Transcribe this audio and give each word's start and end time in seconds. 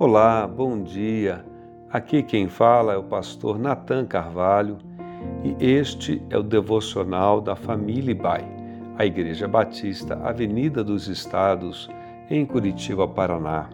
Olá, 0.00 0.46
bom 0.46 0.80
dia. 0.80 1.44
Aqui 1.90 2.22
quem 2.22 2.46
fala 2.46 2.92
é 2.92 2.96
o 2.96 3.02
pastor 3.02 3.58
Nathan 3.58 4.06
Carvalho 4.06 4.78
e 5.42 5.56
este 5.60 6.22
é 6.30 6.38
o 6.38 6.42
devocional 6.44 7.40
da 7.40 7.56
Família 7.56 8.14
Bai, 8.14 8.44
a 8.96 9.04
Igreja 9.04 9.48
Batista 9.48 10.14
Avenida 10.22 10.84
dos 10.84 11.08
Estados, 11.08 11.90
em 12.30 12.46
Curitiba, 12.46 13.08
Paraná. 13.08 13.70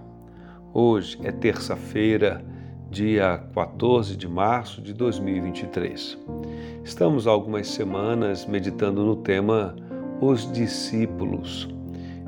Hoje 0.73 1.19
é 1.23 1.31
terça-feira, 1.31 2.43
dia 2.91 3.45
14 3.55 4.17
de 4.17 4.27
março 4.27 4.81
de 4.81 4.95
2023. 4.95 6.19
Estamos 6.83 7.27
há 7.27 7.33
algumas 7.33 7.69
semanas 7.69 8.47
meditando 8.47 9.05
no 9.05 9.17
tema 9.17 9.77
Os 10.23 10.51
Discípulos. 10.51 11.74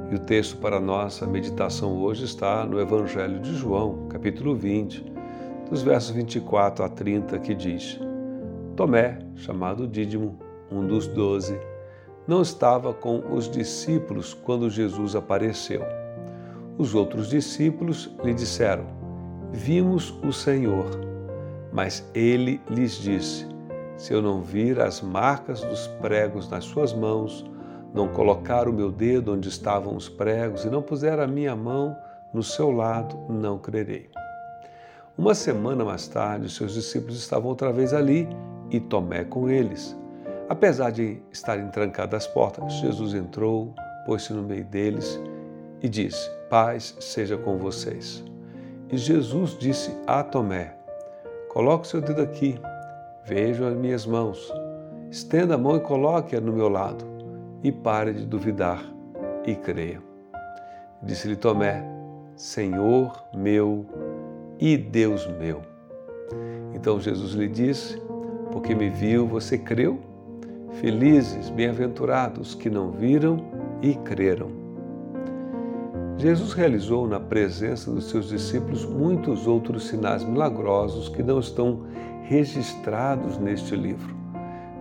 E 0.09 0.15
o 0.15 0.21
texto 0.21 0.59
para 0.59 0.79
nossa 0.79 1.27
meditação 1.27 1.99
hoje 1.99 2.25
está 2.25 2.65
no 2.65 2.81
Evangelho 2.81 3.41
de 3.41 3.53
João, 3.57 4.07
capítulo 4.09 4.55
20, 4.55 5.05
dos 5.69 5.83
versos 5.83 6.11
24 6.11 6.85
a 6.85 6.89
30, 6.89 7.37
que 7.41 7.53
diz: 7.53 7.99
Tomé, 8.77 9.19
chamado 9.35 9.89
Dídimo, 9.89 10.39
um 10.71 10.87
dos 10.87 11.09
doze, 11.09 11.59
não 12.25 12.41
estava 12.41 12.95
com 12.95 13.19
os 13.35 13.51
discípulos 13.51 14.33
quando 14.33 14.71
Jesus 14.71 15.17
apareceu. 15.17 15.83
Os 16.79 16.95
outros 16.95 17.29
discípulos 17.29 18.15
lhe 18.23 18.33
disseram: 18.33 18.87
Vimos 19.51 20.17
o 20.25 20.33
Senhor. 20.33 20.87
Mas 21.73 22.09
ele 22.15 22.61
lhes 22.71 22.93
disse: 22.93 23.45
Se 23.97 24.13
eu 24.13 24.23
não 24.23 24.41
vir 24.41 24.81
as 24.81 25.03
marcas 25.03 25.63
dos 25.63 25.89
pregos 26.01 26.49
nas 26.49 26.65
suas 26.65 26.93
mãos, 26.93 27.45
não 27.95 28.09
colocar 28.09 28.69
o 28.69 28.73
meu 28.73 28.91
dedo 28.91 29.33
onde 29.33 29.49
estavam 29.49 29.97
os 29.97 30.09
pregos 30.09 30.65
e 30.65 30.71
não 30.71 30.83
puser 30.83 31.19
a 31.19 31.27
minha 31.27 31.57
mão 31.57 31.97
no 32.33 32.43
seu 32.43 32.71
lado, 32.71 33.17
não 33.29 33.59
crerei. 33.59 34.11
Uma 35.17 35.35
semana 35.35 35.85
mais 35.85 36.07
tarde, 36.07 36.51
seus 36.51 36.75
discípulos 36.75 37.17
estavam 37.19 37.49
outra 37.49 37.73
vez 37.73 37.95
ali 37.95 38.29
e 38.71 38.79
Tomé 38.79 39.25
com 39.25 39.49
eles. 39.49 39.97
Apesar 40.49 40.91
de 40.91 41.23
estarem 41.33 41.69
trancadas 41.69 42.27
as 42.27 42.33
portas, 42.33 42.71
Jesus 42.75 43.15
entrou, 43.15 43.75
pôs-se 44.05 44.33
no 44.33 44.43
meio 44.43 44.65
deles 44.65 45.19
e 45.83 45.89
disse: 45.89 46.31
Paz 46.51 46.95
seja 47.01 47.39
com 47.39 47.57
vocês. 47.57 48.23
E 48.93 48.99
Jesus 48.99 49.57
disse 49.59 49.91
a 50.07 50.23
Tomé: 50.23 50.77
Coloque 51.49 51.89
seu 51.89 52.03
dedo 52.03 52.21
aqui, 52.21 52.61
vejam 53.25 53.67
as 53.69 53.75
minhas 53.75 54.05
mãos. 54.05 54.53
Estenda 55.11 55.55
a 55.55 55.59
mão 55.59 55.77
e 55.77 55.81
coloque-a 55.81 56.41
no 56.41 56.53
meu 56.53 56.69
lado 56.69 57.16
e 57.63 57.73
pare 57.73 58.13
de 58.13 58.27
duvidar 58.27 58.85
e 59.45 59.55
creia. 59.55 60.03
Disse-lhe 61.03 61.37
Tomé: 61.37 61.85
Senhor 62.35 63.13
meu 63.35 63.87
e 64.59 64.77
Deus 64.77 65.27
meu. 65.39 65.63
Então 66.75 67.01
Jesus 67.01 67.33
lhe 67.33 67.49
disse: 67.49 68.01
Porque 68.53 68.75
me 68.75 68.91
viu, 68.91 69.27
você 69.27 69.57
creu? 69.57 70.01
Felizes, 70.81 71.49
bem-aventurados 71.49 72.55
que 72.55 72.69
não 72.69 72.91
viram 72.91 73.43
e 73.81 73.95
creram. 73.95 74.51
Jesus 76.19 76.55
realizou 76.55 77.07
na 77.07 77.21
presença 77.21 77.91
dos 77.91 78.09
seus 78.09 78.29
discípulos 78.29 78.87
muitos 78.87 79.47
outros 79.47 79.87
sinais 79.87 80.25
milagrosos 80.25 81.09
que 81.11 81.23
não 81.23 81.39
estão 81.39 81.83
registrados 82.23 83.39
neste 83.39 83.77
livro, 83.77 84.15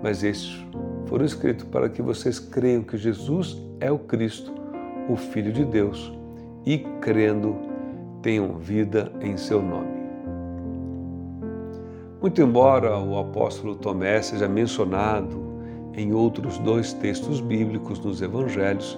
mas 0.02 0.24
estes 0.24 0.66
foram 1.06 1.26
escritos 1.26 1.66
para 1.66 1.90
que 1.90 2.02
vocês 2.02 2.40
creiam 2.40 2.84
que 2.84 2.98
Jesus 2.98 3.62
é 3.80 3.92
o 3.92 4.00
Cristo, 4.00 4.54
o 5.10 5.16
Filho 5.16 5.52
de 5.52 5.64
Deus, 5.66 6.12
e 6.66 6.80
crendo 7.02 7.56
tenham 8.22 8.58
vida 8.58 9.12
em 9.22 9.38
seu 9.38 9.62
nome. 9.62 9.96
Muito 12.22 12.42
embora 12.42 12.98
o 12.98 13.20
apóstolo 13.20 13.76
Tomé 13.76 14.22
seja 14.22 14.48
mencionado 14.48 15.46
em 15.94 16.12
outros 16.12 16.58
dois 16.58 16.92
textos 16.94 17.40
bíblicos 17.40 18.00
nos 18.00 18.22
evangelhos, 18.22 18.98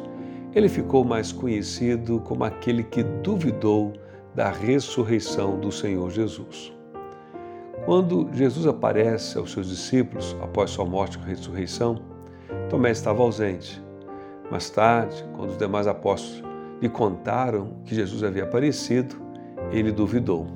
ele 0.56 0.70
ficou 0.70 1.04
mais 1.04 1.32
conhecido 1.32 2.20
como 2.22 2.44
aquele 2.44 2.84
que 2.84 3.04
duvidou 3.04 3.94
da 4.34 4.50
ressurreição 4.50 5.60
do 5.60 5.72
Senhor 5.72 6.10
Jesus. 6.10 6.77
Quando 7.88 8.28
Jesus 8.34 8.68
aparece 8.68 9.38
aos 9.38 9.54
seus 9.54 9.70
discípulos 9.70 10.36
após 10.42 10.72
sua 10.72 10.84
morte 10.84 11.18
e 11.18 11.26
ressurreição, 11.26 12.02
Tomé 12.70 12.92
estava 12.92 13.24
ausente. 13.24 13.82
Mais 14.52 14.70
tarde, 14.70 15.24
quando 15.34 15.52
os 15.52 15.58
demais 15.58 15.88
apóstolos 15.88 16.44
lhe 16.82 16.90
contaram 16.90 17.78
que 17.86 17.96
Jesus 17.96 18.26
havia 18.26 18.44
aparecido, 18.44 19.16
ele 19.72 19.90
duvidou. 19.90 20.48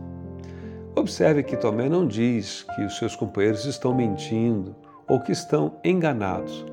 Observe 0.93 1.41
que 1.41 1.55
Tomé 1.55 1.87
não 1.87 2.05
diz 2.05 2.63
que 2.75 2.81
os 2.81 2.97
seus 2.97 3.15
companheiros 3.15 3.63
estão 3.63 3.95
mentindo 3.95 4.75
ou 5.07 5.17
que 5.21 5.31
estão 5.31 5.79
enganados. 5.85 6.65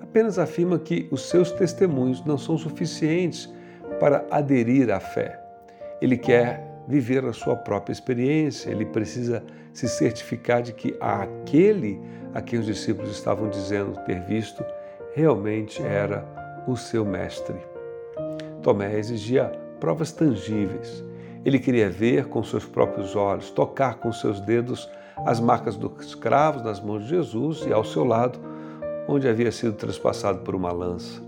Apenas 0.00 0.38
afirma 0.38 0.78
que 0.78 1.06
os 1.10 1.28
seus 1.28 1.52
testemunhos 1.52 2.24
não 2.24 2.38
são 2.38 2.56
suficientes 2.56 3.52
para 4.00 4.24
aderir 4.30 4.90
à 4.90 4.98
fé. 4.98 5.38
Ele 6.00 6.16
quer 6.16 6.65
viver 6.86 7.24
a 7.24 7.32
sua 7.32 7.56
própria 7.56 7.92
experiência, 7.92 8.70
ele 8.70 8.84
precisa 8.86 9.42
se 9.72 9.88
certificar 9.88 10.62
de 10.62 10.72
que 10.72 10.96
aquele 11.00 12.00
a 12.32 12.40
quem 12.40 12.58
os 12.58 12.66
discípulos 12.66 13.10
estavam 13.10 13.48
dizendo 13.48 13.98
ter 14.04 14.20
visto 14.22 14.64
realmente 15.14 15.82
era 15.82 16.24
o 16.66 16.76
seu 16.76 17.04
mestre. 17.04 17.56
Tomé 18.62 18.98
exigia 18.98 19.50
provas 19.80 20.12
tangíveis. 20.12 21.04
Ele 21.44 21.58
queria 21.58 21.88
ver 21.88 22.26
com 22.26 22.42
seus 22.42 22.64
próprios 22.64 23.14
olhos, 23.14 23.50
tocar 23.50 23.94
com 23.96 24.12
seus 24.12 24.40
dedos 24.40 24.88
as 25.24 25.40
marcas 25.40 25.76
dos 25.76 26.14
cravos 26.14 26.62
nas 26.62 26.80
mãos 26.80 27.04
de 27.04 27.10
Jesus 27.10 27.64
e 27.66 27.72
ao 27.72 27.84
seu 27.84 28.04
lado, 28.04 28.38
onde 29.08 29.28
havia 29.28 29.52
sido 29.52 29.72
transpassado 29.72 30.40
por 30.40 30.54
uma 30.54 30.72
lança. 30.72 31.25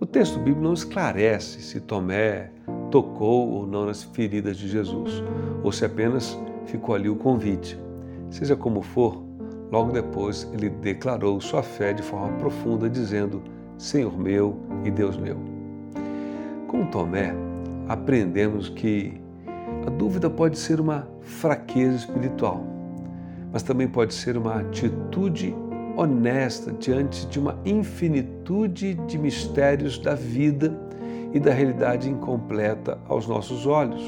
O 0.00 0.06
texto 0.06 0.38
bíblico 0.38 0.60
não 0.60 0.74
esclarece 0.74 1.60
se 1.60 1.80
Tomé 1.80 2.52
tocou 2.88 3.50
ou 3.50 3.66
não 3.66 3.84
nas 3.84 4.04
feridas 4.04 4.56
de 4.56 4.68
Jesus, 4.68 5.24
ou 5.64 5.72
se 5.72 5.84
apenas 5.84 6.38
ficou 6.66 6.94
ali 6.94 7.08
o 7.08 7.16
convite. 7.16 7.76
Seja 8.30 8.54
como 8.54 8.80
for, 8.80 9.20
logo 9.72 9.90
depois 9.90 10.48
ele 10.52 10.70
declarou 10.70 11.40
sua 11.40 11.64
fé 11.64 11.92
de 11.92 12.02
forma 12.02 12.28
profunda, 12.38 12.88
dizendo: 12.88 13.42
Senhor 13.76 14.16
meu 14.16 14.56
e 14.84 14.90
Deus 14.90 15.16
meu. 15.16 15.36
Com 16.68 16.86
Tomé, 16.86 17.34
aprendemos 17.88 18.68
que 18.68 19.20
a 19.84 19.90
dúvida 19.90 20.30
pode 20.30 20.58
ser 20.58 20.80
uma 20.80 21.08
fraqueza 21.22 21.96
espiritual, 21.96 22.64
mas 23.52 23.64
também 23.64 23.88
pode 23.88 24.14
ser 24.14 24.36
uma 24.36 24.60
atitude 24.60 25.56
honesta 25.98 26.70
diante 26.78 27.26
de 27.26 27.40
uma 27.40 27.58
infinitude 27.64 28.94
de 28.94 29.18
mistérios 29.18 29.98
da 29.98 30.14
vida 30.14 30.72
e 31.32 31.40
da 31.40 31.52
realidade 31.52 32.08
incompleta 32.08 32.96
aos 33.08 33.26
nossos 33.26 33.66
olhos. 33.66 34.00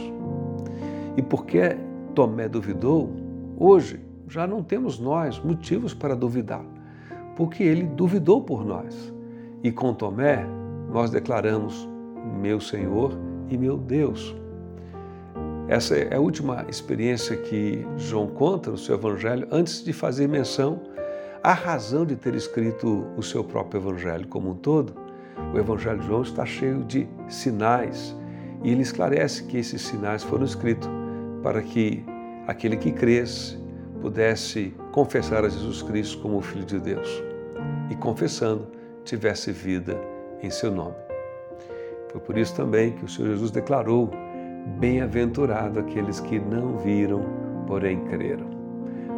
E 1.16 1.22
porque 1.22 1.76
Tomé 2.14 2.48
duvidou, 2.48 3.10
hoje 3.58 3.98
já 4.28 4.46
não 4.46 4.62
temos 4.62 5.00
nós 5.00 5.40
motivos 5.40 5.92
para 5.92 6.14
duvidar, 6.14 6.64
porque 7.34 7.64
ele 7.64 7.82
duvidou 7.82 8.40
por 8.40 8.64
nós. 8.64 9.12
E 9.64 9.72
com 9.72 9.92
Tomé, 9.92 10.46
nós 10.92 11.10
declaramos: 11.10 11.88
Meu 12.40 12.60
Senhor 12.60 13.18
e 13.48 13.58
meu 13.58 13.76
Deus. 13.76 14.36
Essa 15.66 15.96
é 15.96 16.14
a 16.14 16.20
última 16.20 16.64
experiência 16.68 17.36
que 17.36 17.84
João 17.96 18.28
conta 18.28 18.70
no 18.70 18.78
seu 18.78 18.94
Evangelho, 18.94 19.48
antes 19.50 19.84
de 19.84 19.92
fazer 19.92 20.28
menção 20.28 20.80
à 21.42 21.52
razão 21.52 22.04
de 22.04 22.16
ter 22.16 22.34
escrito 22.34 23.06
o 23.16 23.22
seu 23.22 23.42
próprio 23.42 23.80
Evangelho 23.80 24.28
como 24.28 24.50
um 24.50 24.54
todo 24.54 25.10
o 25.52 25.58
Evangelho 25.58 25.98
de 25.98 26.06
João 26.06 26.22
está 26.22 26.46
cheio 26.46 26.84
de 26.84 27.08
sinais 27.28 28.16
e 28.62 28.70
ele 28.70 28.82
esclarece 28.82 29.44
que 29.44 29.58
esses 29.58 29.82
sinais 29.82 30.22
foram 30.22 30.44
escritos 30.44 30.88
para 31.42 31.60
que 31.60 32.04
aquele 32.46 32.76
que 32.76 32.92
cresce 32.92 33.58
pudesse 34.00 34.72
confessar 34.92 35.44
a 35.44 35.48
Jesus 35.48 35.82
Cristo 35.82 36.18
como 36.22 36.38
o 36.38 36.40
Filho 36.40 36.64
de 36.64 36.78
Deus 36.78 37.22
e, 37.90 37.96
confessando, 37.96 38.68
tivesse 39.04 39.50
vida 39.50 40.00
em 40.40 40.50
seu 40.50 40.70
nome. 40.70 40.94
Foi 42.10 42.20
por 42.20 42.38
isso 42.38 42.54
também 42.54 42.92
que 42.92 43.04
o 43.04 43.08
Senhor 43.08 43.30
Jesus 43.30 43.50
declarou: 43.50 44.08
Bem-aventurado 44.78 45.80
aqueles 45.80 46.20
que 46.20 46.38
não 46.38 46.78
viram, 46.78 47.24
porém 47.66 48.04
creram. 48.04 48.48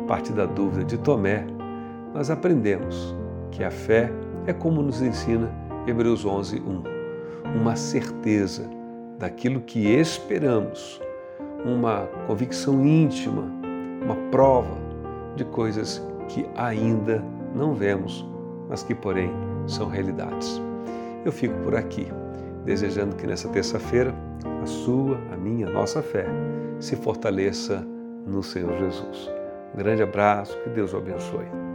Parte 0.08 0.32
da 0.32 0.46
dúvida 0.46 0.84
de 0.84 0.98
Tomé, 0.98 1.44
nós 2.14 2.30
aprendemos 2.30 3.14
que 3.50 3.64
a 3.64 3.70
fé 3.70 4.10
é 4.46 4.52
como 4.52 4.82
nos 4.82 5.00
ensina 5.00 5.50
Hebreus 5.86 6.24
11, 6.24 6.60
1. 6.60 6.82
Uma 7.60 7.76
certeza 7.76 8.68
daquilo 9.18 9.60
que 9.60 9.88
esperamos, 9.88 11.00
uma 11.64 12.08
convicção 12.26 12.84
íntima, 12.86 13.42
uma 14.02 14.16
prova 14.30 14.76
de 15.36 15.44
coisas 15.44 16.02
que 16.28 16.46
ainda 16.56 17.22
não 17.54 17.74
vemos, 17.74 18.26
mas 18.68 18.82
que, 18.82 18.94
porém, 18.94 19.30
são 19.66 19.88
realidades. 19.88 20.60
Eu 21.24 21.32
fico 21.32 21.54
por 21.62 21.76
aqui, 21.76 22.08
desejando 22.64 23.16
que 23.16 23.26
nessa 23.26 23.48
terça-feira 23.48 24.14
a 24.62 24.66
sua, 24.66 25.18
a 25.32 25.36
minha, 25.36 25.68
a 25.68 25.70
nossa 25.70 26.02
fé 26.02 26.26
se 26.80 26.96
fortaleça 26.96 27.86
no 28.26 28.42
Senhor 28.42 28.76
Jesus. 28.78 29.30
Um 29.74 29.78
grande 29.78 30.02
abraço, 30.02 30.58
que 30.58 30.70
Deus 30.70 30.92
o 30.92 30.96
abençoe. 30.96 31.71